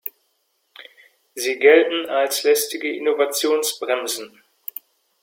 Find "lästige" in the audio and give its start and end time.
2.41-2.91